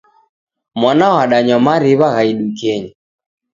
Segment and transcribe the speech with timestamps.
[0.79, 2.91] Mwana wadanywa mariw'a gha idukenyi.